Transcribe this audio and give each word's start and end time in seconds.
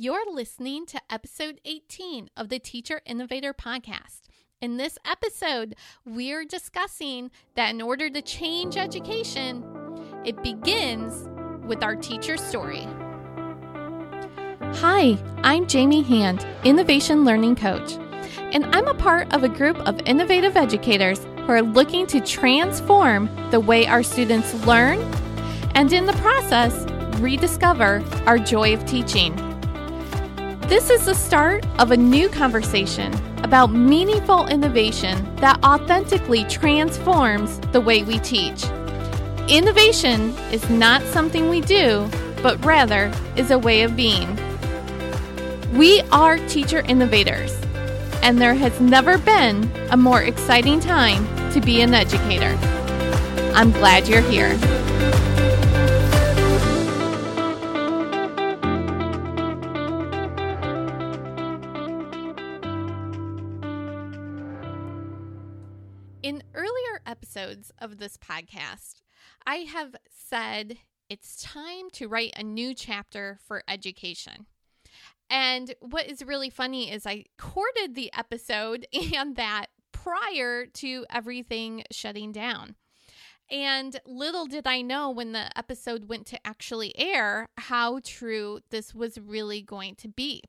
You're 0.00 0.32
listening 0.32 0.86
to 0.86 1.00
episode 1.10 1.60
18 1.64 2.30
of 2.36 2.50
the 2.50 2.60
Teacher 2.60 3.00
Innovator 3.04 3.52
Podcast. 3.52 4.20
In 4.62 4.76
this 4.76 4.96
episode, 5.04 5.74
we're 6.04 6.44
discussing 6.44 7.32
that 7.56 7.70
in 7.70 7.82
order 7.82 8.08
to 8.08 8.22
change 8.22 8.76
education, 8.76 9.64
it 10.24 10.40
begins 10.40 11.28
with 11.66 11.82
our 11.82 11.96
teacher 11.96 12.36
story. 12.36 12.86
Hi, 14.76 15.18
I'm 15.42 15.66
Jamie 15.66 16.02
Hand, 16.02 16.46
Innovation 16.62 17.24
Learning 17.24 17.56
Coach, 17.56 17.94
and 18.52 18.66
I'm 18.66 18.86
a 18.86 18.94
part 18.94 19.34
of 19.34 19.42
a 19.42 19.48
group 19.48 19.78
of 19.78 20.00
innovative 20.06 20.56
educators 20.56 21.24
who 21.24 21.50
are 21.50 21.62
looking 21.62 22.06
to 22.06 22.20
transform 22.20 23.28
the 23.50 23.58
way 23.58 23.84
our 23.88 24.04
students 24.04 24.54
learn 24.64 25.00
and, 25.74 25.92
in 25.92 26.06
the 26.06 26.12
process, 26.12 26.88
rediscover 27.20 28.04
our 28.28 28.38
joy 28.38 28.72
of 28.72 28.86
teaching. 28.86 29.47
This 30.68 30.90
is 30.90 31.06
the 31.06 31.14
start 31.14 31.64
of 31.78 31.92
a 31.92 31.96
new 31.96 32.28
conversation 32.28 33.14
about 33.42 33.72
meaningful 33.72 34.46
innovation 34.48 35.34
that 35.36 35.58
authentically 35.64 36.44
transforms 36.44 37.58
the 37.72 37.80
way 37.80 38.02
we 38.02 38.18
teach. 38.18 38.64
Innovation 39.48 40.36
is 40.52 40.68
not 40.68 41.00
something 41.04 41.48
we 41.48 41.62
do, 41.62 42.06
but 42.42 42.62
rather 42.62 43.10
is 43.34 43.50
a 43.50 43.58
way 43.58 43.80
of 43.80 43.96
being. 43.96 44.38
We 45.72 46.02
are 46.12 46.36
teacher 46.48 46.80
innovators, 46.80 47.58
and 48.22 48.38
there 48.38 48.52
has 48.52 48.78
never 48.78 49.16
been 49.16 49.72
a 49.90 49.96
more 49.96 50.20
exciting 50.20 50.80
time 50.80 51.26
to 51.52 51.62
be 51.62 51.80
an 51.80 51.94
educator. 51.94 52.54
I'm 53.54 53.70
glad 53.72 54.06
you're 54.06 54.20
here. 54.20 54.52
In 66.20 66.42
earlier 66.52 67.00
episodes 67.06 67.70
of 67.78 67.98
this 67.98 68.16
podcast, 68.16 69.02
I 69.46 69.58
have 69.58 69.94
said 70.10 70.78
it's 71.08 71.40
time 71.40 71.90
to 71.92 72.08
write 72.08 72.32
a 72.36 72.42
new 72.42 72.74
chapter 72.74 73.38
for 73.46 73.62
education. 73.68 74.46
And 75.30 75.74
what 75.80 76.08
is 76.08 76.24
really 76.24 76.50
funny 76.50 76.90
is 76.90 77.06
I 77.06 77.24
recorded 77.38 77.94
the 77.94 78.10
episode 78.18 78.86
and 79.14 79.36
that 79.36 79.66
prior 79.92 80.66
to 80.66 81.06
everything 81.08 81.84
shutting 81.92 82.32
down. 82.32 82.74
And 83.48 83.98
little 84.04 84.46
did 84.46 84.66
I 84.66 84.82
know 84.82 85.10
when 85.10 85.32
the 85.32 85.56
episode 85.56 86.08
went 86.08 86.26
to 86.26 86.46
actually 86.46 86.98
air 86.98 87.48
how 87.56 88.00
true 88.02 88.58
this 88.70 88.92
was 88.92 89.18
really 89.18 89.62
going 89.62 89.94
to 89.96 90.08
be. 90.08 90.42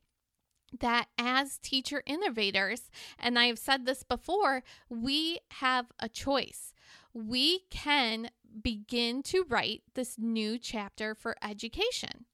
That 0.77 1.07
as 1.17 1.57
teacher 1.57 2.03
innovators, 2.05 2.89
and 3.17 3.39
I 3.39 3.45
have 3.45 3.59
said 3.59 3.85
this 3.85 4.03
before, 4.03 4.63
we 4.89 5.39
have 5.53 5.87
a 5.99 6.09
choice. 6.09 6.73
We 7.13 7.61
can 7.69 8.29
begin 8.61 9.23
to 9.23 9.45
write 9.47 9.83
this 9.93 10.17
new 10.17 10.57
chapter 10.57 11.15
for 11.15 11.35
education. 11.43 12.25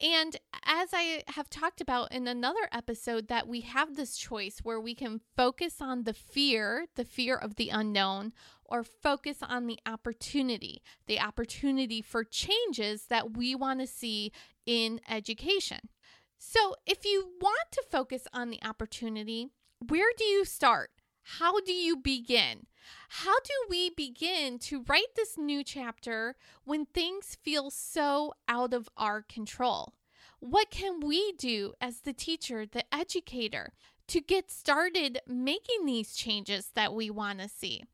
And 0.00 0.36
as 0.64 0.90
I 0.92 1.22
have 1.28 1.48
talked 1.48 1.80
about 1.80 2.12
in 2.12 2.26
another 2.26 2.68
episode, 2.72 3.28
that 3.28 3.46
we 3.46 3.60
have 3.60 3.94
this 3.94 4.16
choice 4.16 4.58
where 4.62 4.80
we 4.80 4.94
can 4.94 5.20
focus 5.36 5.76
on 5.80 6.02
the 6.02 6.14
fear, 6.14 6.86
the 6.96 7.04
fear 7.04 7.36
of 7.36 7.54
the 7.54 7.68
unknown, 7.68 8.32
or 8.64 8.82
focus 8.82 9.38
on 9.42 9.66
the 9.66 9.78
opportunity, 9.86 10.82
the 11.06 11.20
opportunity 11.20 12.02
for 12.02 12.24
changes 12.24 13.06
that 13.06 13.36
we 13.36 13.54
want 13.54 13.80
to 13.80 13.86
see 13.86 14.32
in 14.66 15.00
education. 15.08 15.88
So, 16.44 16.74
if 16.86 17.04
you 17.04 17.28
want 17.40 17.70
to 17.70 17.84
focus 17.88 18.26
on 18.32 18.50
the 18.50 18.58
opportunity, 18.64 19.50
where 19.78 20.10
do 20.18 20.24
you 20.24 20.44
start? 20.44 20.90
How 21.38 21.60
do 21.60 21.72
you 21.72 21.96
begin? 21.96 22.66
How 23.10 23.38
do 23.44 23.54
we 23.70 23.90
begin 23.90 24.58
to 24.58 24.82
write 24.88 25.14
this 25.14 25.38
new 25.38 25.62
chapter 25.62 26.34
when 26.64 26.86
things 26.86 27.36
feel 27.40 27.70
so 27.70 28.34
out 28.48 28.74
of 28.74 28.88
our 28.96 29.22
control? 29.22 29.94
What 30.40 30.72
can 30.72 30.98
we 30.98 31.30
do 31.38 31.74
as 31.80 32.00
the 32.00 32.12
teacher, 32.12 32.66
the 32.66 32.92
educator, 32.92 33.72
to 34.08 34.20
get 34.20 34.50
started 34.50 35.20
making 35.28 35.86
these 35.86 36.12
changes 36.12 36.72
that 36.74 36.92
we 36.92 37.08
want 37.08 37.38
to 37.38 37.48
see? 37.48 37.84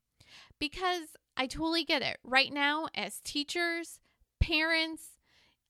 Because 0.59 1.19
I 1.37 1.49
totally 1.49 1.85
get 1.85 2.01
it. 2.01 2.17
Right 2.25 2.51
now, 2.51 2.89
as 2.95 3.21
teachers, 3.21 4.01
parents, 4.41 5.19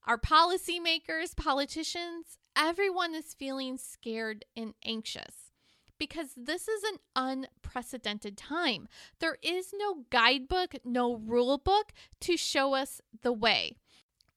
our 0.06 0.16
policymakers, 0.16 1.36
politicians, 1.36 2.38
everyone 2.58 3.14
is 3.14 3.34
feeling 3.34 3.78
scared 3.78 4.44
and 4.56 4.74
anxious 4.84 5.52
because 5.98 6.30
this 6.36 6.69
is 6.69 6.82
an 6.84 6.98
unprecedented 7.16 8.36
time. 8.36 8.88
There 9.20 9.38
is 9.42 9.72
no 9.76 10.04
guidebook, 10.10 10.74
no 10.84 11.16
rule 11.16 11.58
book 11.58 11.92
to 12.20 12.36
show 12.36 12.74
us 12.74 13.00
the 13.22 13.32
way. 13.32 13.76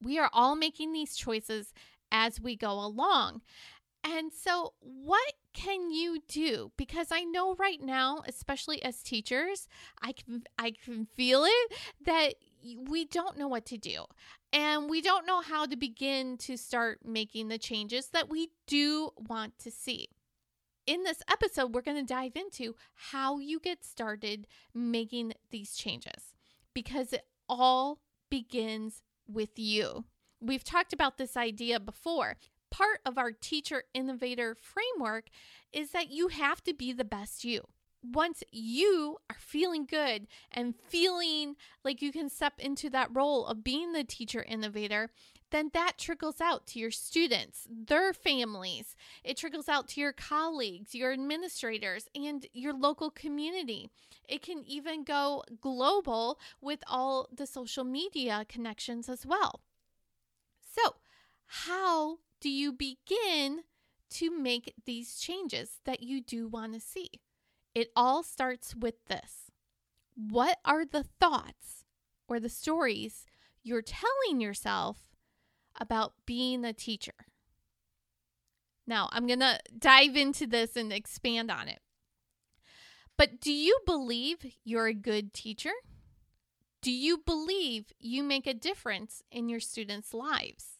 We 0.00 0.18
are 0.18 0.30
all 0.32 0.54
making 0.54 0.92
these 0.92 1.16
choices 1.16 1.72
as 2.10 2.40
we 2.40 2.56
go 2.56 2.72
along. 2.72 3.42
And 4.04 4.32
so, 4.32 4.72
what 4.80 5.34
can 5.54 5.92
you 5.92 6.18
do? 6.26 6.72
Because 6.76 7.08
I 7.12 7.22
know 7.22 7.54
right 7.54 7.80
now, 7.80 8.22
especially 8.26 8.82
as 8.82 9.00
teachers, 9.00 9.68
I 10.02 10.10
can 10.12 10.42
I 10.58 10.72
can 10.72 11.06
feel 11.06 11.44
it 11.44 11.72
that 12.04 12.34
we 12.88 13.04
don't 13.04 13.38
know 13.38 13.46
what 13.46 13.64
to 13.66 13.78
do. 13.78 14.06
And 14.52 14.90
we 14.90 15.00
don't 15.00 15.26
know 15.26 15.40
how 15.40 15.64
to 15.66 15.76
begin 15.76 16.36
to 16.38 16.56
start 16.56 17.00
making 17.04 17.48
the 17.48 17.58
changes 17.58 18.08
that 18.08 18.28
we 18.28 18.50
do 18.66 19.10
want 19.16 19.58
to 19.60 19.70
see 19.70 20.08
in 20.86 21.04
this 21.04 21.22
episode, 21.30 21.74
we're 21.74 21.82
going 21.82 22.04
to 22.04 22.14
dive 22.14 22.36
into 22.36 22.74
how 23.10 23.38
you 23.38 23.60
get 23.60 23.84
started 23.84 24.46
making 24.74 25.32
these 25.50 25.74
changes 25.74 26.34
because 26.74 27.12
it 27.12 27.26
all 27.48 28.00
begins 28.30 29.02
with 29.28 29.58
you. 29.58 30.04
We've 30.40 30.64
talked 30.64 30.92
about 30.92 31.18
this 31.18 31.36
idea 31.36 31.78
before. 31.78 32.36
Part 32.70 33.00
of 33.04 33.18
our 33.18 33.32
teacher 33.32 33.84
innovator 33.94 34.56
framework 34.60 35.26
is 35.72 35.90
that 35.90 36.10
you 36.10 36.28
have 36.28 36.64
to 36.64 36.74
be 36.74 36.92
the 36.92 37.04
best 37.04 37.44
you. 37.44 37.62
Once 38.02 38.42
you 38.50 39.18
are 39.30 39.36
feeling 39.38 39.86
good 39.86 40.26
and 40.50 40.74
feeling 40.88 41.54
like 41.84 42.02
you 42.02 42.10
can 42.10 42.28
step 42.28 42.54
into 42.58 42.90
that 42.90 43.14
role 43.14 43.46
of 43.46 43.62
being 43.62 43.92
the 43.92 44.02
teacher 44.02 44.42
innovator, 44.42 45.10
then 45.52 45.70
that 45.74 45.98
trickles 45.98 46.40
out 46.40 46.66
to 46.66 46.78
your 46.78 46.90
students, 46.90 47.68
their 47.70 48.12
families. 48.12 48.96
It 49.22 49.36
trickles 49.36 49.68
out 49.68 49.86
to 49.88 50.00
your 50.00 50.12
colleagues, 50.12 50.94
your 50.94 51.12
administrators, 51.12 52.08
and 52.14 52.46
your 52.52 52.72
local 52.72 53.10
community. 53.10 53.90
It 54.28 54.42
can 54.42 54.64
even 54.66 55.04
go 55.04 55.44
global 55.60 56.40
with 56.60 56.82
all 56.86 57.28
the 57.32 57.46
social 57.46 57.84
media 57.84 58.46
connections 58.48 59.08
as 59.08 59.26
well. 59.26 59.60
So, 60.60 60.94
how 61.46 62.18
do 62.40 62.48
you 62.48 62.72
begin 62.72 63.64
to 64.10 64.30
make 64.30 64.74
these 64.86 65.18
changes 65.18 65.80
that 65.84 66.02
you 66.02 66.22
do 66.22 66.48
want 66.48 66.72
to 66.72 66.80
see? 66.80 67.10
It 67.74 67.90
all 67.96 68.22
starts 68.22 68.74
with 68.74 69.06
this 69.06 69.50
What 70.14 70.58
are 70.64 70.84
the 70.84 71.04
thoughts 71.20 71.84
or 72.28 72.40
the 72.40 72.48
stories 72.48 73.26
you're 73.62 73.82
telling 73.82 74.40
yourself 74.40 75.12
about 75.80 76.14
being 76.26 76.64
a 76.64 76.72
teacher. 76.72 77.14
Now, 78.86 79.08
I'm 79.12 79.26
going 79.26 79.40
to 79.40 79.58
dive 79.78 80.16
into 80.16 80.46
this 80.46 80.76
and 80.76 80.92
expand 80.92 81.50
on 81.50 81.68
it. 81.68 81.80
But 83.16 83.40
do 83.40 83.52
you 83.52 83.78
believe 83.86 84.38
you're 84.64 84.88
a 84.88 84.94
good 84.94 85.32
teacher? 85.32 85.72
Do 86.80 86.90
you 86.90 87.18
believe 87.18 87.92
you 87.98 88.22
make 88.22 88.46
a 88.46 88.54
difference 88.54 89.22
in 89.30 89.48
your 89.48 89.60
students' 89.60 90.12
lives? 90.12 90.78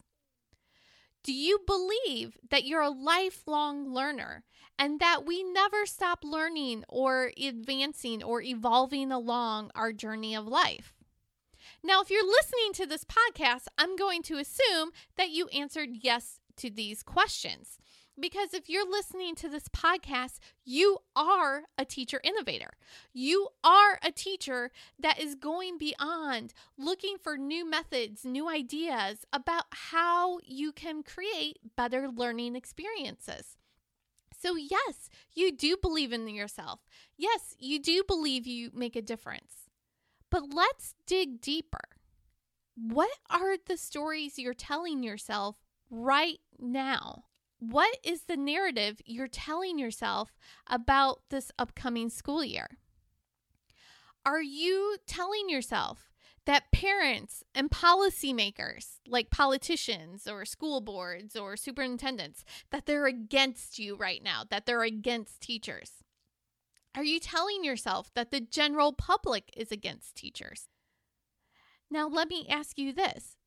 Do 1.23 1.31
you 1.31 1.59
believe 1.65 2.37
that 2.49 2.65
you're 2.65 2.81
a 2.81 2.89
lifelong 2.89 3.93
learner 3.93 4.43
and 4.77 4.99
that 4.99 5.25
we 5.25 5.41
never 5.41 5.85
stop 5.85 6.19
learning 6.23 6.83
or 6.89 7.31
advancing 7.41 8.21
or 8.21 8.41
evolving 8.41 9.09
along 9.09 9.71
our 9.73 9.93
journey 9.93 10.35
of 10.35 10.45
life? 10.45 10.93
Now, 11.81 12.01
if 12.01 12.09
you're 12.09 12.27
listening 12.27 12.73
to 12.73 12.85
this 12.85 13.05
podcast, 13.05 13.67
I'm 13.77 13.95
going 13.95 14.21
to 14.23 14.37
assume 14.37 14.91
that 15.17 15.29
you 15.29 15.47
answered 15.47 15.89
yes 16.01 16.39
to 16.57 16.69
these 16.69 17.03
questions. 17.03 17.79
Because 18.19 18.53
if 18.53 18.69
you're 18.69 18.89
listening 18.89 19.33
to 19.35 19.49
this 19.49 19.67
podcast, 19.69 20.37
you 20.63 20.99
are 21.15 21.63
a 21.77 21.85
teacher 21.85 22.21
innovator. 22.23 22.71
You 23.11 23.49
are 23.63 23.99
a 24.03 24.11
teacher 24.11 24.71
that 24.99 25.19
is 25.19 25.33
going 25.35 25.79
beyond 25.79 26.53
looking 26.77 27.17
for 27.17 27.37
new 27.37 27.67
methods, 27.67 28.23
new 28.23 28.47
ideas 28.47 29.25
about 29.33 29.65
how 29.71 30.39
you 30.43 30.71
can 30.71 31.01
create 31.01 31.57
better 31.75 32.07
learning 32.07 32.55
experiences. 32.55 33.57
So, 34.39 34.55
yes, 34.55 35.09
you 35.33 35.51
do 35.51 35.77
believe 35.81 36.13
in 36.13 36.27
yourself. 36.27 36.81
Yes, 37.17 37.55
you 37.57 37.79
do 37.79 38.03
believe 38.05 38.45
you 38.45 38.69
make 38.73 38.95
a 38.95 39.01
difference. 39.01 39.69
But 40.29 40.53
let's 40.53 40.93
dig 41.07 41.41
deeper. 41.41 41.79
What 42.75 43.17
are 43.29 43.55
the 43.65 43.77
stories 43.77 44.37
you're 44.37 44.53
telling 44.53 45.01
yourself 45.01 45.55
right 45.89 46.39
now? 46.59 47.23
What 47.69 47.97
is 48.03 48.23
the 48.23 48.35
narrative 48.35 49.01
you're 49.05 49.29
telling 49.29 49.79
yourself 49.79 50.37
about 50.67 51.21
this 51.29 51.49
upcoming 51.57 52.09
school 52.09 52.43
year? 52.43 52.67
Are 54.25 54.41
you 54.41 54.97
telling 55.07 55.47
yourself 55.47 56.09
that 56.45 56.73
parents 56.73 57.41
and 57.55 57.71
policymakers, 57.71 58.99
like 59.07 59.29
politicians 59.29 60.27
or 60.27 60.43
school 60.43 60.81
boards 60.81 61.37
or 61.37 61.55
superintendents, 61.55 62.43
that 62.69 62.85
they're 62.85 63.07
against 63.07 63.79
you 63.79 63.95
right 63.95 64.21
now, 64.21 64.43
that 64.49 64.65
they're 64.65 64.83
against 64.83 65.39
teachers? 65.39 66.03
Are 66.93 67.03
you 67.05 67.17
telling 67.17 67.63
yourself 67.63 68.13
that 68.13 68.29
the 68.29 68.41
general 68.41 68.91
public 68.91 69.49
is 69.55 69.71
against 69.71 70.15
teachers? 70.15 70.67
Now, 71.89 72.09
let 72.09 72.27
me 72.27 72.45
ask 72.49 72.77
you 72.77 72.91
this. 72.91 73.37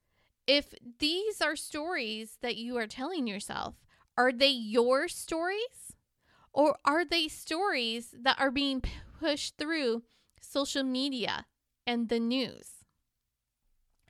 If 0.46 0.72
these 1.00 1.42
are 1.42 1.54
stories 1.54 2.38
that 2.40 2.56
you 2.56 2.78
are 2.78 2.86
telling 2.86 3.26
yourself, 3.26 3.74
are 4.16 4.32
they 4.32 4.48
your 4.48 5.08
stories? 5.08 5.94
Or 6.52 6.78
are 6.84 7.04
they 7.04 7.28
stories 7.28 8.14
that 8.18 8.40
are 8.40 8.50
being 8.50 8.82
pushed 9.20 9.58
through 9.58 10.04
social 10.40 10.82
media 10.82 11.46
and 11.86 12.08
the 12.08 12.18
news? 12.18 12.84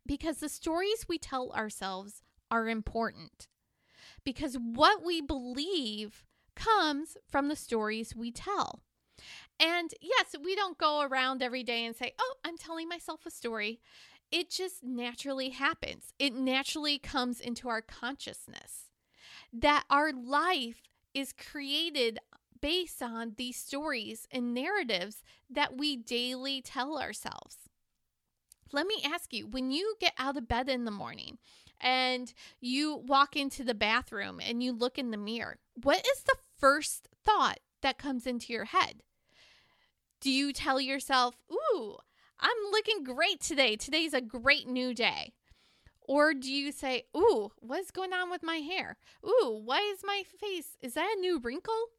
Because 0.06 0.38
the 0.38 0.48
stories 0.48 1.06
we 1.08 1.18
tell 1.18 1.50
ourselves 1.50 2.22
are 2.50 2.68
important. 2.68 3.48
Because 4.24 4.54
what 4.54 5.04
we 5.04 5.20
believe 5.20 6.24
comes 6.54 7.16
from 7.28 7.48
the 7.48 7.56
stories 7.56 8.14
we 8.14 8.30
tell. 8.30 8.82
And 9.58 9.90
yes, 10.00 10.36
we 10.42 10.54
don't 10.54 10.78
go 10.78 11.00
around 11.00 11.42
every 11.42 11.64
day 11.64 11.84
and 11.84 11.96
say, 11.96 12.12
Oh, 12.18 12.34
I'm 12.44 12.56
telling 12.56 12.88
myself 12.88 13.26
a 13.26 13.30
story. 13.30 13.80
It 14.30 14.50
just 14.50 14.84
naturally 14.84 15.50
happens. 15.50 16.12
It 16.18 16.34
naturally 16.34 16.98
comes 16.98 17.40
into 17.40 17.68
our 17.68 17.80
consciousness 17.80 18.85
that 19.60 19.84
our 19.88 20.12
life 20.12 20.82
is 21.14 21.32
created 21.32 22.18
based 22.60 23.02
on 23.02 23.34
these 23.36 23.56
stories 23.56 24.26
and 24.30 24.54
narratives 24.54 25.22
that 25.48 25.76
we 25.76 25.96
daily 25.96 26.60
tell 26.60 26.98
ourselves. 26.98 27.56
Let 28.72 28.86
me 28.86 29.02
ask 29.04 29.32
you 29.32 29.46
when 29.46 29.70
you 29.70 29.94
get 30.00 30.12
out 30.18 30.36
of 30.36 30.48
bed 30.48 30.68
in 30.68 30.84
the 30.84 30.90
morning 30.90 31.38
and 31.80 32.32
you 32.60 32.96
walk 32.96 33.36
into 33.36 33.64
the 33.64 33.74
bathroom 33.74 34.40
and 34.44 34.62
you 34.62 34.72
look 34.72 34.98
in 34.98 35.10
the 35.10 35.16
mirror, 35.16 35.58
what 35.82 35.98
is 35.98 36.22
the 36.22 36.36
first 36.58 37.08
thought 37.24 37.60
that 37.82 37.98
comes 37.98 38.26
into 38.26 38.52
your 38.52 38.66
head? 38.66 39.02
Do 40.20 40.30
you 40.30 40.52
tell 40.52 40.80
yourself, 40.80 41.36
Ooh, 41.52 41.96
I'm 42.40 42.70
looking 42.70 43.04
great 43.04 43.40
today. 43.40 43.76
Today's 43.76 44.12
a 44.12 44.20
great 44.20 44.66
new 44.66 44.92
day. 44.92 45.32
Or 46.08 46.34
do 46.34 46.52
you 46.52 46.72
say, 46.72 47.04
Ooh, 47.16 47.50
what's 47.58 47.90
going 47.90 48.12
on 48.12 48.30
with 48.30 48.42
my 48.42 48.56
hair? 48.56 48.96
Ooh, 49.24 49.60
why 49.64 49.80
is 49.80 50.00
my 50.04 50.22
face? 50.40 50.76
Is 50.80 50.94
that 50.94 51.14
a 51.16 51.20
new 51.20 51.38
wrinkle? 51.38 51.90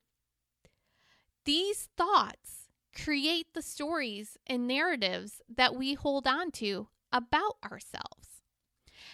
These 1.46 1.90
thoughts 1.98 2.70
create 2.96 3.54
the 3.54 3.62
stories 3.62 4.38
and 4.48 4.68
narratives 4.68 5.42
that 5.54 5.76
we 5.76 5.94
hold 5.94 6.28
on 6.28 6.52
to 6.52 6.88
about 7.12 7.58
ourselves. 7.64 8.28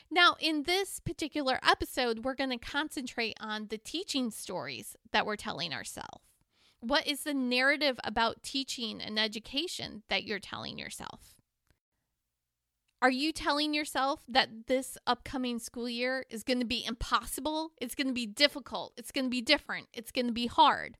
Now, 0.10 0.36
in 0.40 0.63
this 0.63 1.00
particular 1.00 1.60
episode, 1.68 2.24
we're 2.24 2.36
going 2.36 2.51
to 2.51 2.57
concentrate 2.57 3.38
on 3.39 3.68
the 3.68 3.78
teaching 3.78 4.31
stories 4.31 4.96
that 5.12 5.25
we're 5.25 5.36
telling 5.36 5.74
ourselves. 5.74 6.24
What 6.80 7.07
is 7.07 7.24
the 7.24 7.34
narrative 7.34 8.00
about 8.04 8.44
teaching 8.44 9.01
and 9.01 9.18
education 9.18 10.04
that 10.10 10.24
you're 10.24 10.39
telling 10.39 10.78
yourself? 10.78 11.32
Are 13.03 13.11
you 13.11 13.33
telling 13.33 13.73
yourself 13.73 14.23
that 14.29 14.67
this 14.67 14.97
upcoming 15.05 15.59
school 15.59 15.89
year 15.89 16.25
is 16.29 16.41
going 16.41 16.61
to 16.61 16.65
be 16.65 16.85
impossible? 16.85 17.73
It's 17.81 17.95
going 17.95 18.07
to 18.07 18.13
be 18.13 18.25
difficult. 18.25 18.94
It's 18.95 19.11
going 19.11 19.25
to 19.25 19.29
be 19.29 19.41
different. 19.41 19.88
It's 19.94 20.09
going 20.09 20.27
to 20.27 20.31
be 20.31 20.47
hard. 20.47 20.95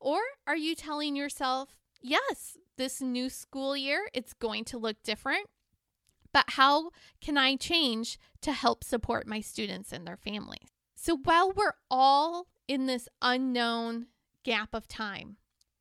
Or 0.00 0.20
are 0.46 0.56
you 0.56 0.74
telling 0.74 1.14
yourself, 1.14 1.76
yes, 2.00 2.56
this 2.78 3.02
new 3.02 3.28
school 3.28 3.76
year, 3.76 4.08
it's 4.14 4.32
going 4.32 4.64
to 4.64 4.78
look 4.78 4.96
different, 5.04 5.50
but 6.32 6.46
how 6.48 6.88
can 7.20 7.36
I 7.36 7.56
change 7.56 8.18
to 8.40 8.52
help 8.52 8.82
support 8.82 9.26
my 9.26 9.40
students 9.40 9.92
and 9.92 10.06
their 10.06 10.16
families? 10.16 10.68
So 10.96 11.18
while 11.18 11.52
we're 11.52 11.74
all 11.90 12.46
in 12.66 12.86
this 12.86 13.10
unknown 13.20 14.06
gap 14.42 14.70
of 14.72 14.88
time, 14.88 15.36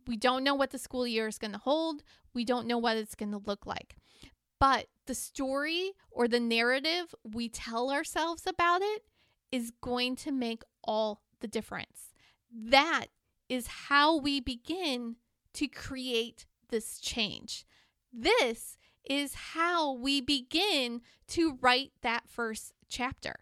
we 0.05 0.17
don't 0.17 0.43
know 0.43 0.53
what 0.53 0.71
the 0.71 0.77
school 0.77 1.07
year 1.07 1.29
is 1.29 1.37
going 1.37 1.53
to 1.53 1.59
hold. 1.59 2.03
We 2.33 2.43
don't 2.43 2.67
know 2.67 2.77
what 2.77 2.97
it's 2.97 3.15
going 3.15 3.31
to 3.31 3.41
look 3.45 3.65
like. 3.65 3.95
But 4.59 4.87
the 5.05 5.15
story 5.15 5.91
or 6.11 6.27
the 6.27 6.39
narrative 6.39 7.13
we 7.23 7.49
tell 7.49 7.91
ourselves 7.91 8.43
about 8.47 8.81
it 8.81 9.03
is 9.51 9.71
going 9.81 10.15
to 10.17 10.31
make 10.31 10.63
all 10.83 11.21
the 11.41 11.47
difference. 11.47 12.13
That 12.51 13.07
is 13.49 13.67
how 13.67 14.17
we 14.17 14.39
begin 14.39 15.17
to 15.53 15.67
create 15.67 16.45
this 16.69 16.99
change. 16.99 17.65
This 18.11 18.77
is 19.07 19.33
how 19.53 19.93
we 19.93 20.21
begin 20.21 21.01
to 21.27 21.57
write 21.61 21.91
that 22.01 22.23
first 22.27 22.73
chapter. 22.87 23.35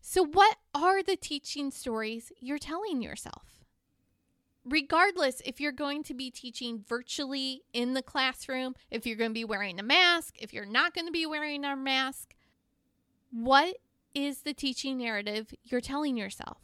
So, 0.00 0.24
what 0.24 0.58
are 0.72 1.02
the 1.02 1.16
teaching 1.16 1.70
stories 1.70 2.30
you're 2.40 2.58
telling 2.58 3.02
yourself? 3.02 3.65
Regardless 4.66 5.40
if 5.44 5.60
you're 5.60 5.72
going 5.72 6.02
to 6.02 6.14
be 6.14 6.30
teaching 6.30 6.84
virtually 6.86 7.62
in 7.72 7.94
the 7.94 8.02
classroom, 8.02 8.74
if 8.90 9.06
you're 9.06 9.16
going 9.16 9.30
to 9.30 9.34
be 9.34 9.44
wearing 9.44 9.78
a 9.78 9.82
mask, 9.82 10.36
if 10.40 10.52
you're 10.52 10.66
not 10.66 10.92
going 10.92 11.06
to 11.06 11.12
be 11.12 11.26
wearing 11.26 11.64
a 11.64 11.76
mask, 11.76 12.34
what 13.30 13.76
is 14.14 14.42
the 14.42 14.54
teaching 14.54 14.98
narrative 14.98 15.54
you're 15.64 15.80
telling 15.80 16.16
yourself? 16.16 16.58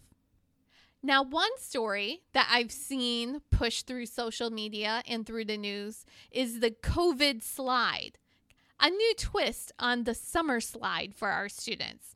Now, 1.02 1.22
one 1.22 1.50
story 1.58 2.22
that 2.32 2.48
I've 2.50 2.70
seen 2.70 3.40
pushed 3.50 3.86
through 3.86 4.06
social 4.06 4.50
media 4.50 5.02
and 5.06 5.26
through 5.26 5.46
the 5.46 5.56
news 5.56 6.04
is 6.30 6.60
the 6.60 6.70
COVID 6.70 7.42
slide, 7.42 8.18
a 8.78 8.88
new 8.88 9.14
twist 9.16 9.72
on 9.78 10.04
the 10.04 10.14
summer 10.14 10.60
slide 10.60 11.14
for 11.14 11.28
our 11.28 11.48
students. 11.48 12.14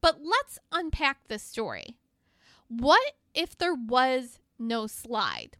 But 0.00 0.20
let's 0.22 0.58
unpack 0.70 1.26
this 1.26 1.42
story. 1.42 1.96
What 2.68 3.14
if 3.34 3.58
there 3.58 3.74
was 3.74 4.38
no 4.58 4.86
slide. 4.86 5.56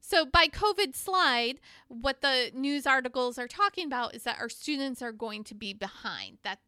So, 0.00 0.26
by 0.26 0.46
COVID 0.46 0.96
slide, 0.96 1.60
what 1.86 2.20
the 2.20 2.50
news 2.52 2.86
articles 2.86 3.38
are 3.38 3.46
talking 3.46 3.86
about 3.86 4.14
is 4.14 4.24
that 4.24 4.40
our 4.40 4.48
students 4.48 5.02
are 5.02 5.12
going 5.12 5.44
to 5.44 5.54
be 5.54 5.72
behind, 5.72 6.38
that 6.42 6.58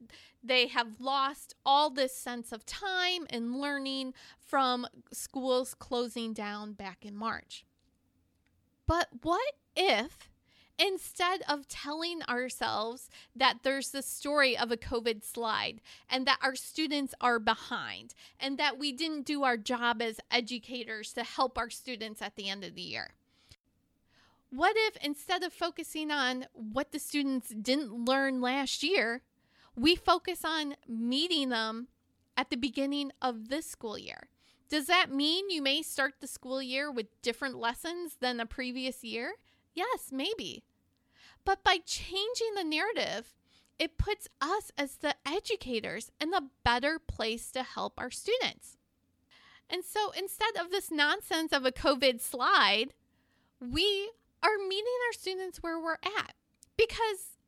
they 0.45 0.69
have 0.69 1.01
lost 1.01 1.55
all 1.67 1.91
this 1.91 2.15
sense 2.17 2.53
of 2.53 2.65
time 2.65 3.27
and 3.31 3.57
learning 3.57 4.15
from 4.39 4.87
schools 5.13 5.75
closing 5.75 6.33
down 6.33 6.75
back 6.75 7.05
in 7.05 7.17
March. 7.17 7.65
But 8.87 9.09
what 9.23 9.55
if 9.75 10.31
instead 10.79 11.43
of 11.49 11.69
telling 11.69 12.23
ourselves 12.23 13.09
that 13.37 13.59
there's 13.63 13.91
the 13.91 14.03
story 14.03 14.57
of 14.57 14.71
a 14.71 14.77
COVID 14.77 15.25
slide 15.25 15.81
and 16.09 16.27
that 16.27 16.39
our 16.43 16.55
students 16.55 17.15
are 17.21 17.39
behind 17.39 18.15
and 18.41 18.59
that 18.59 18.79
we 18.79 18.93
didn't 18.93 19.27
do 19.27 19.45
our 19.45 19.57
job 19.57 20.03
as 20.03 20.21
educators 20.31 21.13
to 21.13 21.25
help 21.25 21.59
our 21.59 21.71
students 21.71 22.23
at 22.23 22.37
the 22.37 22.49
end 22.49 22.65
of 22.65 22.75
the 22.75 22.83
year. 22.83 23.11
What 24.51 24.75
if 24.77 24.97
instead 25.03 25.43
of 25.43 25.53
focusing 25.53 26.11
on 26.11 26.47
what 26.53 26.93
the 26.93 26.99
students 26.99 27.49
didn't 27.49 28.05
learn 28.05 28.41
last 28.41 28.83
year, 28.83 29.23
we 29.75 29.97
focus 29.97 30.45
on 30.45 30.75
meeting 30.87 31.49
them 31.49 31.89
at 32.37 32.51
the 32.51 32.57
beginning 32.57 33.13
of 33.23 33.49
this 33.49 33.67
school 33.67 33.97
year? 33.97 34.29
Does 34.69 34.87
that 34.87 35.13
mean 35.13 35.51
you 35.51 35.63
may 35.63 35.83
start 35.83 36.15
the 36.21 36.27
school 36.27 36.63
year 36.63 36.91
with 36.91 37.07
different 37.23 37.59
lessons 37.59 38.17
than 38.21 38.39
the 38.39 38.47
previous 38.47 39.05
year? 39.05 39.35
Yes, 39.75 40.11
maybe. 40.11 40.65
But 41.45 41.65
by 41.65 41.79
changing 41.85 42.55
the 42.55 42.65
narrative, 42.65 43.35
it 43.79 43.99
puts 43.99 44.29
us 44.41 44.71
as 44.79 44.97
the 44.97 45.15
educators 45.27 46.11
in 46.21 46.33
a 46.35 46.51
better 46.65 46.99
place 46.99 47.51
to 47.53 47.63
help 47.63 47.95
our 47.99 48.11
students. 48.11 48.77
And 49.69 49.85
so 49.85 50.13
instead 50.17 50.57
of 50.57 50.71
this 50.71 50.91
nonsense 50.91 51.53
of 51.53 51.65
a 51.65 51.73
COVID 51.73 52.21
slide, 52.21 52.93
we 53.61 54.13
are 54.43 54.59
meeting 54.69 54.93
our 55.09 55.13
students 55.13 55.63
where 55.63 55.81
we're 55.81 55.95
at. 55.95 56.35
Because 56.77 57.39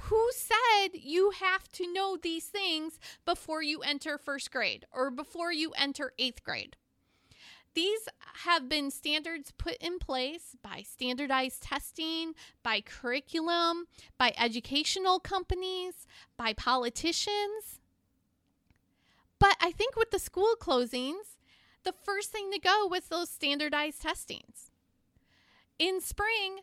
who 0.00 0.30
said 0.34 0.88
you 0.94 1.30
have 1.30 1.70
to 1.72 1.92
know 1.92 2.16
these 2.20 2.46
things 2.46 2.98
before 3.24 3.62
you 3.62 3.80
enter 3.80 4.18
first 4.18 4.50
grade 4.50 4.86
or 4.92 5.10
before 5.10 5.52
you 5.52 5.72
enter 5.76 6.12
eighth 6.18 6.42
grade? 6.42 6.76
These 7.74 8.08
have 8.44 8.68
been 8.68 8.90
standards 8.90 9.52
put 9.56 9.76
in 9.76 9.98
place 9.98 10.56
by 10.62 10.82
standardized 10.82 11.62
testing, 11.62 12.34
by 12.62 12.82
curriculum, 12.82 13.86
by 14.18 14.34
educational 14.36 15.18
companies, 15.18 16.06
by 16.36 16.52
politicians. 16.52 17.80
But 19.38 19.56
I 19.60 19.72
think 19.72 19.96
with 19.96 20.10
the 20.10 20.18
school 20.18 20.54
closings, 20.60 21.36
the 21.84 21.92
first 21.92 22.30
thing 22.30 22.50
to 22.52 22.58
go 22.58 22.86
was 22.86 23.04
those 23.04 23.30
standardized 23.30 24.02
testings. 24.02 24.70
In 25.78 26.00
spring, 26.00 26.60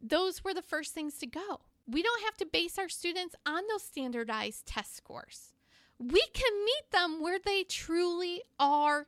those 0.00 0.42
were 0.42 0.54
the 0.54 0.62
first 0.62 0.94
things 0.94 1.18
to 1.18 1.26
go. 1.26 1.60
We 1.86 2.02
don't 2.02 2.22
have 2.22 2.36
to 2.38 2.46
base 2.46 2.78
our 2.78 2.88
students 2.88 3.34
on 3.44 3.64
those 3.68 3.82
standardized 3.82 4.66
test 4.66 4.96
scores. 4.96 5.52
We 5.98 6.22
can 6.32 6.64
meet 6.64 6.90
them 6.90 7.20
where 7.20 7.38
they 7.38 7.64
truly 7.64 8.42
are 8.58 9.06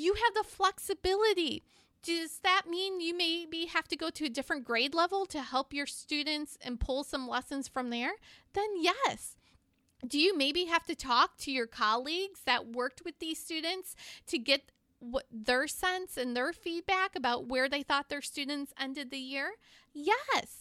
You 0.00 0.14
have 0.14 0.32
the 0.32 0.48
flexibility. 0.48 1.62
Does 2.02 2.38
that 2.38 2.62
mean 2.66 3.02
you 3.02 3.14
maybe 3.14 3.66
have 3.66 3.86
to 3.88 3.96
go 3.96 4.08
to 4.08 4.24
a 4.24 4.30
different 4.30 4.64
grade 4.64 4.94
level 4.94 5.26
to 5.26 5.42
help 5.42 5.74
your 5.74 5.84
students 5.84 6.56
and 6.62 6.80
pull 6.80 7.04
some 7.04 7.28
lessons 7.28 7.68
from 7.68 7.90
there? 7.90 8.12
Then, 8.54 8.70
yes. 8.80 9.36
Do 10.08 10.18
you 10.18 10.34
maybe 10.34 10.64
have 10.64 10.86
to 10.86 10.94
talk 10.94 11.36
to 11.40 11.52
your 11.52 11.66
colleagues 11.66 12.40
that 12.46 12.68
worked 12.68 13.02
with 13.04 13.18
these 13.18 13.38
students 13.38 13.94
to 14.28 14.38
get 14.38 14.72
what 15.00 15.26
their 15.30 15.66
sense 15.66 16.16
and 16.16 16.34
their 16.34 16.54
feedback 16.54 17.14
about 17.14 17.48
where 17.48 17.68
they 17.68 17.82
thought 17.82 18.08
their 18.08 18.22
students 18.22 18.72
ended 18.80 19.10
the 19.10 19.18
year? 19.18 19.50
Yes. 19.92 20.59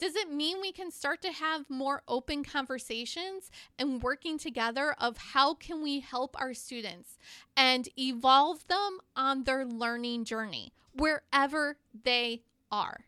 Does 0.00 0.16
it 0.16 0.32
mean 0.32 0.62
we 0.62 0.72
can 0.72 0.90
start 0.90 1.20
to 1.22 1.30
have 1.30 1.68
more 1.68 2.02
open 2.08 2.42
conversations 2.42 3.50
and 3.78 4.02
working 4.02 4.38
together 4.38 4.94
of 4.98 5.18
how 5.18 5.52
can 5.52 5.82
we 5.82 6.00
help 6.00 6.34
our 6.40 6.54
students 6.54 7.18
and 7.54 7.86
evolve 7.98 8.66
them 8.66 9.00
on 9.14 9.44
their 9.44 9.66
learning 9.66 10.24
journey 10.24 10.72
wherever 10.94 11.76
they 12.02 12.40
are? 12.72 13.00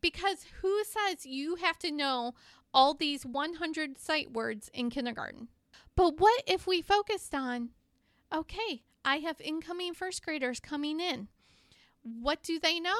Because 0.00 0.46
who 0.62 0.84
says 0.84 1.26
you 1.26 1.56
have 1.56 1.78
to 1.80 1.90
know 1.90 2.34
all 2.72 2.94
these 2.94 3.26
100 3.26 3.98
sight 3.98 4.32
words 4.32 4.70
in 4.72 4.90
kindergarten? 4.90 5.48
But 5.96 6.20
what 6.20 6.44
if 6.46 6.68
we 6.68 6.80
focused 6.82 7.34
on, 7.34 7.70
okay, 8.32 8.84
I 9.04 9.16
have 9.16 9.40
incoming 9.40 9.94
first 9.94 10.24
graders 10.24 10.60
coming 10.60 11.00
in. 11.00 11.28
What 12.02 12.42
do 12.42 12.60
they 12.60 12.78
know? 12.78 12.96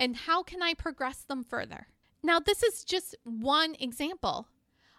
And 0.00 0.16
how 0.16 0.42
can 0.42 0.62
I 0.62 0.72
progress 0.72 1.18
them 1.18 1.44
further? 1.44 1.86
Now, 2.22 2.40
this 2.40 2.62
is 2.62 2.84
just 2.84 3.14
one 3.22 3.76
example 3.78 4.48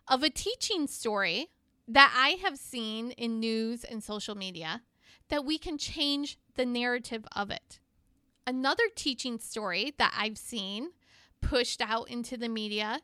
of 0.07 0.21
a 0.21 0.29
teaching 0.29 0.85
story 0.87 1.49
that 1.87 2.13
I 2.15 2.37
have 2.43 2.57
seen 2.57 3.11
in 3.11 3.39
news 3.39 3.83
and 3.83 4.03
social 4.03 4.35
media 4.35 4.83
that 5.29 5.43
we 5.43 5.57
can 5.57 5.77
change 5.77 6.37
the 6.55 6.65
narrative 6.65 7.25
of 7.35 7.49
it. 7.49 7.79
Another 8.45 8.83
teaching 8.95 9.39
story 9.39 9.93
that 9.97 10.13
I've 10.15 10.37
seen 10.37 10.91
pushed 11.41 11.81
out 11.81 12.09
into 12.09 12.37
the 12.37 12.49
media 12.49 12.99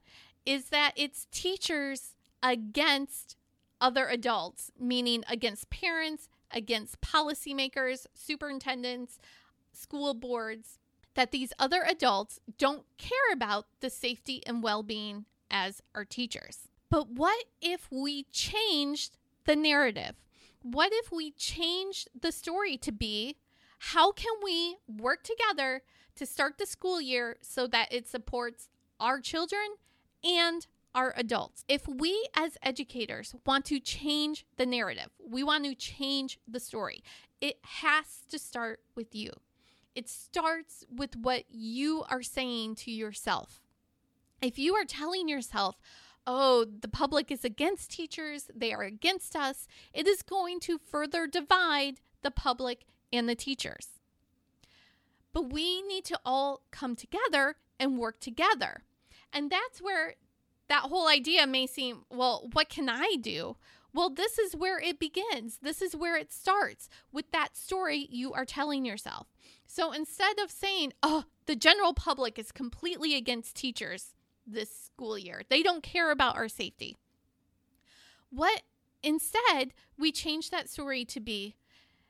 is 0.46 0.70
that 0.70 0.94
it's 0.96 1.27
teachers 1.32 2.13
against 2.44 3.36
other 3.82 4.08
adults, 4.08 4.72
meaning 4.80 5.24
against 5.30 5.70
parents, 5.70 6.30
against 6.51 7.01
policymakers, 7.01 8.06
superintendents, 8.13 9.20
school 9.74 10.13
boards, 10.13 10.80
that 11.17 11.31
these 11.31 11.51
other 11.57 11.83
adults 11.89 12.39
don't 12.59 12.83
care 13.00 13.33
about 13.33 13.65
the 13.79 13.89
safety 13.89 14.43
and 14.45 14.62
well 14.62 14.83
being 14.83 15.25
as 15.50 15.81
our 15.95 16.05
teachers. 16.05 16.69
But 16.91 17.09
what 17.09 17.45
if 17.59 17.88
we 17.91 18.25
changed 18.31 19.17
the 19.45 19.55
narrative? 19.55 20.13
What 20.62 20.91
if 20.93 21.12
we 21.12 21.31
changed 21.31 22.07
the 22.17 22.31
story 22.31 22.77
to 22.77 22.91
be 22.91 23.38
how 23.79 24.12
can 24.12 24.33
we 24.43 24.77
work 24.88 25.24
together 25.24 25.81
to 26.15 26.25
start 26.27 26.59
the 26.59 26.67
school 26.67 27.01
year 27.01 27.38
so 27.41 27.65
that 27.65 27.91
it 27.91 28.07
supports 28.07 28.69
our 29.00 29.19
children 29.19 29.75
and 30.24 30.67
our 30.93 31.15
adults? 31.17 31.63
If 31.67 31.88
we 31.88 32.27
as 32.36 32.59
educators 32.62 33.33
want 33.43 33.65
to 33.65 33.79
change 33.79 34.45
the 34.57 34.67
narrative, 34.67 35.09
we 35.27 35.41
want 35.41 35.65
to 35.65 35.74
change 35.74 36.39
the 36.47 36.59
story, 36.59 37.03
it 37.41 37.57
has 37.63 38.21
to 38.29 38.38
start 38.38 38.81
with 38.95 39.15
you. 39.15 39.31
It 39.98 40.08
starts 40.08 40.86
with 40.96 41.16
what 41.16 41.46
you 41.50 42.04
are 42.08 42.22
saying 42.22 42.75
to 42.75 42.92
yourself. 42.92 43.62
If 44.44 44.60
you 44.60 44.75
are 44.75 44.86
telling 44.86 45.27
yourself, 45.27 45.82
oh, 46.27 46.66
the 46.66 46.88
public 46.88 47.32
is 47.32 47.44
against 47.44 47.89
teachers, 47.89 48.51
they 48.56 48.72
are 48.72 48.84
against 48.84 49.36
us, 49.36 49.68
it 49.96 50.06
is 50.08 50.22
going 50.22 50.60
to 50.60 50.77
further 50.77 51.25
divide 51.25 51.96
the 52.22 52.30
public 52.30 52.86
and 53.12 53.27
the 53.27 53.34
teachers. 53.34 53.88
But 55.34 55.51
we 55.51 55.82
need 55.82 56.06
to 56.06 56.20
all 56.24 56.62
come 56.70 56.96
together 56.96 57.56
and 57.80 57.98
work 57.98 58.20
together. 58.20 58.84
And 59.34 59.50
that's 59.50 59.82
where 59.82 60.13
that 60.70 60.84
whole 60.84 61.08
idea 61.08 61.48
may 61.48 61.66
seem 61.66 62.04
well, 62.12 62.48
what 62.54 62.70
can 62.70 62.88
I 62.88 63.16
do? 63.20 63.58
Well, 63.94 64.10
this 64.10 64.38
is 64.38 64.56
where 64.56 64.79
it 64.79 65.00
begins. 65.00 65.60
This 65.62 65.82
is 65.82 65.96
where 65.96 66.17
it 66.17 66.32
starts 66.32 66.89
with 67.12 67.32
that 67.32 67.58
story 67.58 68.08
you 68.12 68.34
are 68.34 68.46
telling 68.46 68.86
yourself. 68.86 69.27
So 69.65 69.91
instead 69.91 70.39
of 70.39 70.51
saying, 70.51 70.94
oh, 71.01 71.24
the 71.46 71.56
general 71.56 71.94
public 71.94 72.38
is 72.38 72.51
completely 72.51 73.15
against 73.15 73.56
teachers 73.56 74.13
this 74.46 74.70
school 74.70 75.17
year, 75.17 75.41
they 75.50 75.63
don't 75.63 75.84
care 75.84 76.12
about 76.12 76.36
our 76.36 76.48
safety. 76.48 76.96
What 78.29 78.62
instead, 79.01 79.74
we 79.98 80.12
change 80.12 80.50
that 80.50 80.70
story 80.70 81.06
to 81.06 81.20
be, 81.20 81.56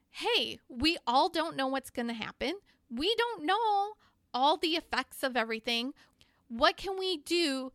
hey, 0.10 0.60
we 0.68 0.98
all 1.06 1.30
don't 1.30 1.56
know 1.56 1.68
what's 1.68 1.90
going 1.90 2.08
to 2.08 2.14
happen. 2.14 2.54
We 2.90 3.14
don't 3.16 3.46
know 3.46 3.94
all 4.34 4.58
the 4.58 4.76
effects 4.76 5.24
of 5.24 5.38
everything. 5.38 5.94
What 6.48 6.78
can 6.78 6.98
we 6.98 7.18
do 7.18 7.72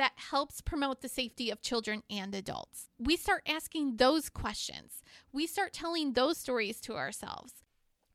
that 0.00 0.12
helps 0.30 0.62
promote 0.62 1.02
the 1.02 1.10
safety 1.10 1.50
of 1.50 1.60
children 1.60 2.02
and 2.08 2.34
adults. 2.34 2.88
We 2.98 3.18
start 3.18 3.42
asking 3.46 3.98
those 3.98 4.30
questions. 4.30 5.02
We 5.30 5.46
start 5.46 5.74
telling 5.74 6.14
those 6.14 6.38
stories 6.38 6.80
to 6.82 6.96
ourselves. 6.96 7.52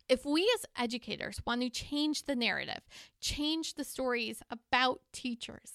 If 0.09 0.25
we 0.25 0.51
as 0.55 0.65
educators 0.75 1.39
want 1.45 1.61
to 1.61 1.69
change 1.69 2.23
the 2.23 2.35
narrative, 2.35 2.81
change 3.21 3.75
the 3.75 3.83
stories 3.83 4.41
about 4.49 5.01
teachers, 5.13 5.73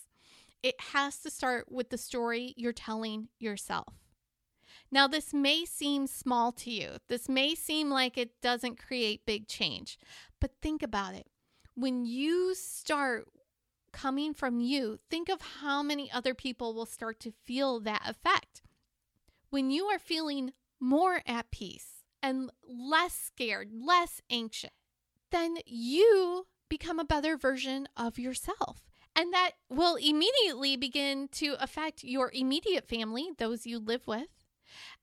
it 0.65 0.75
has 0.93 1.19
to 1.21 1.31
start 1.31 1.71
with 1.71 1.91
the 1.91 1.99
story 1.99 2.55
you're 2.57 2.73
telling 2.73 3.29
yourself. 3.39 3.95
Now, 4.91 5.07
this 5.07 5.33
may 5.33 5.65
seem 5.65 6.09
small 6.09 6.51
to 6.55 6.73
you. 6.73 6.97
This 7.07 7.29
may 7.29 7.55
seem 7.55 7.89
like 7.89 8.19
it 8.19 8.41
doesn't 8.43 8.85
create 8.85 9.27
big 9.27 9.47
change, 9.47 9.97
but 10.41 10.61
think 10.61 10.83
about 10.83 11.15
it. 11.15 11.29
When 11.77 12.05
you 12.05 12.57
start 12.57 13.29
coming 13.93 14.35
from 14.35 14.61
you, 14.61 14.99
think 15.11 15.29
of 15.29 15.41
how 15.61 15.83
many 15.83 16.11
other 16.11 16.35
people 16.35 16.75
will 16.75 16.87
start 16.87 17.21
to 17.21 17.33
feel 17.45 17.81
that 17.81 18.03
effect. 18.07 18.63
When 19.51 19.71
you 19.71 19.87
are 19.87 19.99
feeling 19.99 20.53
more 20.79 21.23
at 21.27 21.51
peace 21.51 22.05
and 22.23 22.51
less 22.67 23.15
scared, 23.15 23.71
less 23.73 24.21
anxious, 24.31 24.71
then 25.31 25.57
you 25.67 26.47
become 26.69 26.99
a 26.99 27.05
better 27.05 27.37
version 27.37 27.89
of 27.97 28.19
yourself. 28.19 28.85
And 29.15 29.33
that 29.35 29.53
will 29.69 29.97
immediately 29.97 30.77
begin 30.77 31.29
to 31.33 31.57
affect 31.61 32.05
your 32.05 32.31
immediate 32.33 32.87
family, 32.87 33.31
those 33.39 33.67
you 33.67 33.79
live 33.79 34.07
with, 34.07 34.29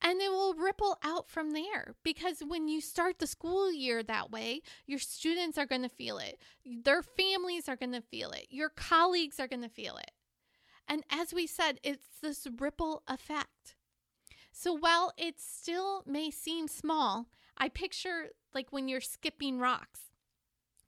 and 0.02 0.22
it 0.22 0.30
will 0.30 0.54
ripple 0.54 0.98
out 1.04 1.30
from 1.30 1.52
there 1.52 1.96
because 2.04 2.42
when 2.46 2.68
you 2.68 2.82
start 2.82 3.20
the 3.20 3.28
school 3.28 3.72
year 3.72 4.04
that 4.04 4.32
way, 4.32 4.62
your 4.86 5.00
students 5.00 5.58
are 5.58 5.66
going 5.66 5.84
to 5.84 5.90
feel 5.90 6.18
it. 6.18 6.40
Their 6.66 7.02
families 7.02 7.68
are 7.68 7.76
going 7.76 7.94
to 7.94 8.02
feel 8.02 8.32
it. 8.32 8.48
Your 8.50 8.70
colleagues 8.70 9.40
are 9.40 9.48
going 9.48 9.64
to 9.64 9.70
feel 9.70 9.98
it. 9.98 10.12
And 10.88 11.04
as 11.12 11.34
we 11.34 11.48
said, 11.48 11.80
it's 11.84 12.08
this 12.22 12.48
ripple 12.60 13.04
effect. 13.08 13.76
So 14.52 14.74
while 14.74 15.14
it 15.18 15.40
still 15.40 16.04
may 16.06 16.32
seem 16.32 16.68
small, 16.68 17.28
I 17.58 17.70
picture 17.70 18.30
like 18.54 18.68
when 18.72 18.88
you're 18.88 19.02
skipping 19.02 19.60
rocks 19.60 20.00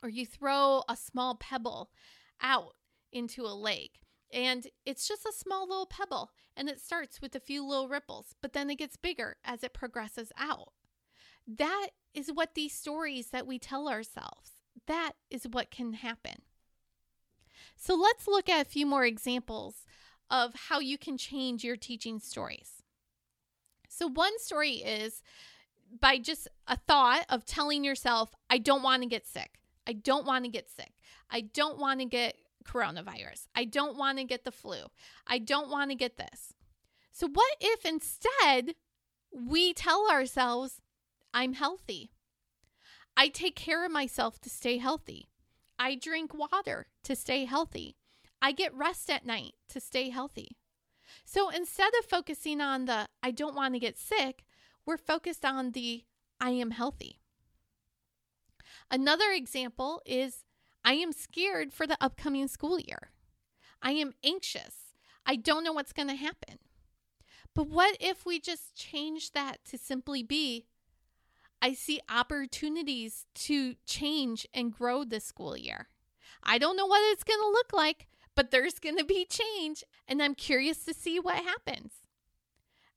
or 0.02 0.10
you 0.10 0.26
throw 0.26 0.84
a 0.88 0.96
small 0.96 1.36
pebble 1.36 1.92
out 2.42 2.76
into 3.12 3.46
a 3.46 3.54
lake 3.54 4.02
and 4.32 4.68
it's 4.86 5.08
just 5.08 5.26
a 5.26 5.34
small 5.34 5.68
little 5.68 5.86
pebble, 5.86 6.32
and 6.56 6.70
it 6.70 6.80
starts 6.80 7.22
with 7.22 7.36
a 7.36 7.40
few 7.40 7.66
little 7.66 7.88
ripples, 7.88 8.36
but 8.42 8.54
then 8.54 8.70
it 8.70 8.78
gets 8.78 8.98
bigger 8.98 9.38
as 9.44 9.64
it 9.64 9.74
progresses 9.74 10.32
out. 10.38 10.74
That 11.48 11.90
is 12.14 12.32
what 12.32 12.56
these 12.56 12.74
stories 12.74 13.28
that 13.28 13.48
we 13.48 13.60
tell 13.60 13.90
ourselves, 13.90 14.52
that 14.88 15.14
is 15.30 15.48
what 15.50 15.72
can 15.72 15.94
happen. 15.94 16.42
So 17.76 17.96
let's 17.96 18.28
look 18.28 18.50
at 18.50 18.66
a 18.66 18.70
few 18.70 18.86
more 18.86 19.06
examples 19.06 19.86
of 20.30 20.54
how 20.70 20.80
you 20.80 20.98
can 20.98 21.18
change 21.18 21.64
your 21.64 21.78
teaching 21.78 22.20
stories. 22.20 22.84
So, 23.88 24.08
one 24.08 24.38
story 24.40 24.74
is 24.76 25.24
by 26.00 26.20
just 26.20 26.48
a 26.68 26.78
thought 26.78 27.26
of 27.30 27.46
telling 27.46 27.84
yourself, 27.84 28.36
I 28.50 28.60
don't 28.60 28.84
want 28.84 29.02
to 29.02 29.10
get 29.10 29.26
sick. 29.26 29.60
I 29.88 29.94
don't 29.94 30.26
want 30.26 30.46
to 30.46 30.52
get 30.52 30.70
sick. 30.70 30.92
I 31.32 31.42
don't 31.42 31.80
want 31.80 32.00
to 32.00 32.06
get 32.06 32.36
coronavirus. 32.70 33.48
I 33.56 33.66
don't 33.66 33.98
want 33.98 34.18
to 34.18 34.24
get 34.24 34.44
the 34.44 34.52
flu. 34.52 34.84
I 35.26 35.40
don't 35.40 35.70
want 35.70 35.92
to 35.92 35.96
get 35.96 36.18
this. 36.18 36.54
So, 37.12 37.28
what 37.28 37.56
if 37.60 37.86
instead 37.86 38.76
we 39.32 39.74
tell 39.74 40.10
ourselves, 40.10 40.82
I'm 41.34 41.54
healthy? 41.54 42.12
I 43.18 43.28
take 43.28 43.56
care 43.56 43.86
of 43.86 43.92
myself 43.92 44.40
to 44.42 44.50
stay 44.50 44.78
healthy. 44.78 45.30
I 45.78 45.96
drink 45.96 46.34
water 46.34 46.88
to 47.04 47.16
stay 47.16 47.46
healthy. 47.46 47.96
I 48.42 48.52
get 48.52 48.74
rest 48.74 49.10
at 49.10 49.26
night 49.26 49.54
to 49.70 49.80
stay 49.80 50.10
healthy. 50.10 50.58
So 51.26 51.50
instead 51.50 51.92
of 52.00 52.06
focusing 52.06 52.62
on 52.62 52.86
the 52.86 53.08
I 53.22 53.32
don't 53.32 53.56
want 53.56 53.74
to 53.74 53.80
get 53.80 53.98
sick, 53.98 54.46
we're 54.86 54.98
focused 54.98 55.44
on 55.44 55.72
the 55.72 56.04
I 56.40 56.52
am 56.52 56.72
healthy. 56.72 57.20
Another 58.92 59.32
example 59.32 60.02
is 60.06 60.46
I 60.90 60.94
am 60.94 61.12
scared 61.12 61.72
for 61.72 61.86
the 61.86 62.00
upcoming 62.02 62.48
school 62.48 62.80
year. 62.80 63.12
I 63.80 63.92
am 63.92 64.16
anxious. 64.24 64.96
I 65.24 65.36
don't 65.36 65.64
know 65.64 65.72
what's 65.72 65.94
going 65.94 66.08
to 66.08 66.16
happen. 66.16 66.58
But 67.54 67.68
what 67.68 67.96
if 68.00 68.26
we 68.26 68.40
just 68.40 68.76
change 68.76 69.34
that 69.34 69.64
to 69.66 69.78
simply 69.78 70.24
be 70.24 70.66
I 71.62 71.76
see 71.76 72.00
opportunities 72.10 73.28
to 73.36 73.76
change 73.86 74.48
and 74.52 74.74
grow 74.74 75.04
this 75.04 75.26
school 75.26 75.56
year. 75.56 75.90
I 76.42 76.58
don't 76.58 76.76
know 76.76 76.88
what 76.88 77.04
it's 77.12 77.24
going 77.24 77.40
to 77.40 77.52
look 77.52 77.72
like, 77.72 78.08
but 78.34 78.50
there's 78.50 78.80
going 78.80 78.98
to 78.98 79.06
be 79.06 79.28
change, 79.30 79.84
and 80.08 80.24
I'm 80.24 80.34
curious 80.34 80.86
to 80.86 80.94
see 80.96 81.20
what 81.20 81.36
happens. 81.36 81.92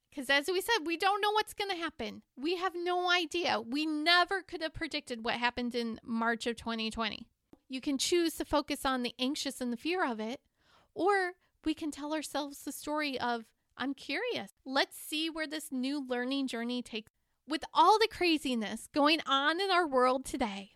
Because 0.09 0.31
as 0.31 0.47
we 0.47 0.63
said, 0.63 0.87
we 0.87 0.97
don't 0.97 1.21
know 1.21 1.33
what's 1.33 1.53
going 1.53 1.71
to 1.73 1.77
happen. 1.77 2.23
We 2.39 2.57
have 2.57 2.73
no 2.75 3.11
idea. 3.11 3.61
We 3.61 3.85
never 3.85 4.41
could 4.41 4.63
have 4.63 4.73
predicted 4.73 5.25
what 5.25 5.35
happened 5.35 5.75
in 5.75 6.01
March 6.03 6.47
of 6.47 6.57
2020. 6.57 7.27
You 7.73 7.81
can 7.81 7.97
choose 7.97 8.35
to 8.35 8.45
focus 8.45 8.85
on 8.85 9.03
the 9.03 9.15
anxious 9.19 9.63
and 9.63 9.73
the 9.73 9.79
fear 9.79 10.05
of 10.05 10.21
it, 10.21 10.43
or 10.95 11.33
we 11.65 11.73
can 11.73 11.91
tell 11.91 12.13
ourselves 12.13 12.59
the 12.59 12.71
story 12.71 13.19
of, 13.19 13.47
I'm 13.79 13.95
curious. 13.95 14.51
Let's 14.67 14.95
see 14.95 15.31
where 15.31 15.47
this 15.47 15.73
new 15.73 16.07
learning 16.07 16.49
journey 16.49 16.83
takes. 16.83 17.11
With 17.49 17.65
all 17.73 17.99
the 17.99 18.11
craziness 18.13 18.89
going 18.95 19.21
on 19.25 19.59
in 19.59 19.71
our 19.71 19.87
world 19.87 20.27
today, 20.27 20.73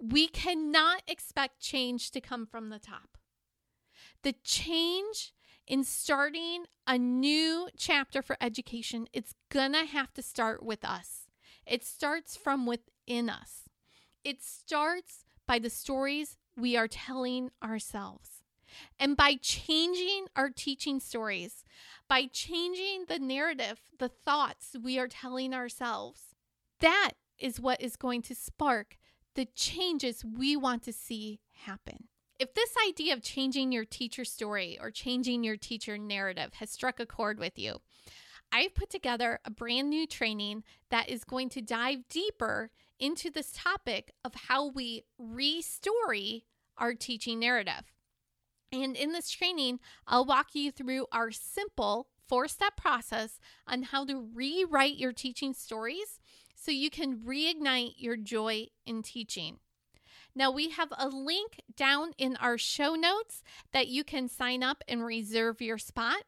we 0.00 0.26
cannot 0.26 1.02
expect 1.06 1.60
change 1.60 2.12
to 2.12 2.20
come 2.22 2.46
from 2.46 2.70
the 2.70 2.78
top. 2.78 3.18
The 4.22 4.34
change 4.42 5.34
in 5.66 5.84
starting 5.84 6.64
a 6.86 6.96
new 6.96 7.68
chapter 7.76 8.22
for 8.22 8.38
education, 8.40 9.06
it's 9.12 9.34
gonna 9.50 9.84
have 9.84 10.14
to 10.14 10.22
start 10.22 10.62
with 10.62 10.82
us. 10.82 11.26
It 11.66 11.84
starts 11.84 12.38
from 12.38 12.64
within 12.64 13.28
us. 13.28 13.68
It 14.24 14.42
starts 14.42 15.26
by 15.48 15.58
the 15.58 15.70
stories 15.70 16.36
we 16.56 16.76
are 16.76 16.86
telling 16.86 17.50
ourselves. 17.64 18.44
And 19.00 19.16
by 19.16 19.36
changing 19.40 20.26
our 20.36 20.50
teaching 20.50 21.00
stories, 21.00 21.64
by 22.06 22.26
changing 22.30 23.06
the 23.08 23.18
narrative, 23.18 23.80
the 23.98 24.10
thoughts 24.10 24.76
we 24.80 24.98
are 24.98 25.08
telling 25.08 25.54
ourselves, 25.54 26.34
that 26.80 27.12
is 27.38 27.58
what 27.58 27.80
is 27.80 27.96
going 27.96 28.22
to 28.22 28.34
spark 28.34 28.98
the 29.34 29.46
changes 29.46 30.24
we 30.24 30.54
want 30.54 30.82
to 30.82 30.92
see 30.92 31.40
happen. 31.64 32.04
If 32.38 32.54
this 32.54 32.74
idea 32.86 33.14
of 33.14 33.22
changing 33.22 33.72
your 33.72 33.84
teacher 33.84 34.24
story 34.24 34.78
or 34.80 34.90
changing 34.90 35.42
your 35.42 35.56
teacher 35.56 35.98
narrative 35.98 36.54
has 36.54 36.70
struck 36.70 37.00
a 37.00 37.06
chord 37.06 37.38
with 37.38 37.58
you, 37.58 37.80
I've 38.52 38.74
put 38.74 38.90
together 38.90 39.40
a 39.44 39.50
brand 39.50 39.90
new 39.90 40.06
training 40.06 40.62
that 40.90 41.08
is 41.08 41.24
going 41.24 41.48
to 41.50 41.60
dive 41.60 42.08
deeper 42.08 42.70
into 42.98 43.30
this 43.30 43.52
topic 43.52 44.12
of 44.24 44.34
how 44.48 44.68
we 44.68 45.04
restory 45.20 46.42
our 46.76 46.94
teaching 46.94 47.40
narrative. 47.40 47.92
And 48.72 48.96
in 48.96 49.12
this 49.12 49.30
training, 49.30 49.80
I'll 50.06 50.24
walk 50.24 50.48
you 50.54 50.70
through 50.70 51.06
our 51.12 51.30
simple 51.30 52.08
four 52.26 52.46
step 52.48 52.76
process 52.76 53.40
on 53.66 53.84
how 53.84 54.04
to 54.04 54.28
rewrite 54.34 54.96
your 54.96 55.12
teaching 55.12 55.54
stories 55.54 56.20
so 56.54 56.70
you 56.70 56.90
can 56.90 57.18
reignite 57.18 57.94
your 57.96 58.16
joy 58.16 58.66
in 58.84 59.02
teaching. 59.02 59.58
Now, 60.34 60.50
we 60.50 60.70
have 60.70 60.92
a 60.96 61.08
link 61.08 61.62
down 61.74 62.12
in 62.18 62.36
our 62.36 62.58
show 62.58 62.94
notes 62.94 63.42
that 63.72 63.88
you 63.88 64.04
can 64.04 64.28
sign 64.28 64.62
up 64.62 64.84
and 64.86 65.04
reserve 65.04 65.60
your 65.60 65.78
spot. 65.78 66.24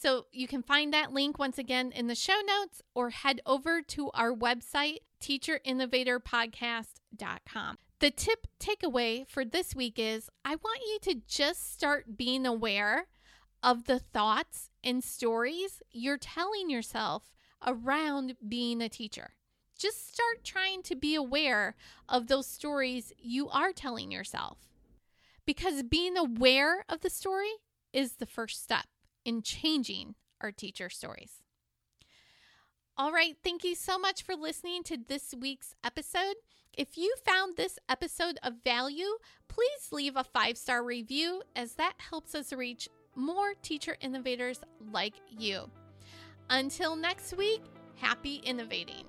So 0.00 0.26
you 0.30 0.46
can 0.46 0.62
find 0.62 0.94
that 0.94 1.12
link 1.12 1.40
once 1.40 1.58
again 1.58 1.90
in 1.90 2.06
the 2.06 2.14
show 2.14 2.38
notes 2.46 2.80
or 2.94 3.10
head 3.10 3.40
over 3.44 3.82
to 3.82 4.12
our 4.12 4.32
website, 4.32 4.98
teacherinnovatorpodcast.com. 5.20 7.78
The 7.98 8.12
tip 8.12 8.46
takeaway 8.60 9.26
for 9.26 9.44
this 9.44 9.74
week 9.74 9.98
is 9.98 10.30
I 10.44 10.54
want 10.54 10.82
you 10.86 11.00
to 11.02 11.16
just 11.26 11.72
start 11.72 12.16
being 12.16 12.46
aware 12.46 13.08
of 13.60 13.86
the 13.86 13.98
thoughts 13.98 14.70
and 14.84 15.02
stories 15.02 15.82
you're 15.90 16.16
telling 16.16 16.70
yourself 16.70 17.32
around 17.66 18.36
being 18.46 18.80
a 18.80 18.88
teacher. 18.88 19.34
Just 19.76 20.14
start 20.14 20.44
trying 20.44 20.84
to 20.84 20.94
be 20.94 21.16
aware 21.16 21.74
of 22.08 22.28
those 22.28 22.46
stories 22.46 23.12
you 23.18 23.48
are 23.48 23.72
telling 23.72 24.12
yourself. 24.12 24.58
Because 25.44 25.82
being 25.82 26.16
aware 26.16 26.84
of 26.88 27.00
the 27.00 27.10
story 27.10 27.50
is 27.92 28.12
the 28.12 28.26
first 28.26 28.62
step 28.62 28.86
in 29.24 29.42
changing 29.42 30.14
our 30.40 30.52
teacher 30.52 30.88
stories. 30.88 31.42
All 32.96 33.12
right, 33.12 33.36
thank 33.44 33.62
you 33.62 33.74
so 33.74 33.98
much 33.98 34.22
for 34.22 34.34
listening 34.34 34.82
to 34.84 34.96
this 34.96 35.34
week's 35.38 35.74
episode. 35.84 36.34
If 36.76 36.96
you 36.96 37.14
found 37.24 37.56
this 37.56 37.78
episode 37.88 38.38
of 38.42 38.54
value, 38.64 39.18
please 39.48 39.92
leave 39.92 40.16
a 40.16 40.24
five 40.24 40.56
star 40.56 40.82
review 40.84 41.42
as 41.54 41.74
that 41.74 41.94
helps 41.98 42.34
us 42.34 42.52
reach 42.52 42.88
more 43.14 43.54
teacher 43.62 43.96
innovators 44.00 44.60
like 44.92 45.14
you. 45.28 45.70
Until 46.50 46.96
next 46.96 47.36
week, 47.36 47.62
happy 47.96 48.36
innovating. 48.44 49.04